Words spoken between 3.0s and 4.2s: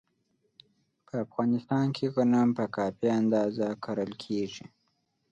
اندازه کرل